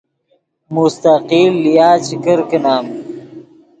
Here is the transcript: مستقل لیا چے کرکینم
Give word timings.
مستقل 0.75 1.51
لیا 1.63 1.89
چے 2.05 2.15
کرکینم 2.23 2.85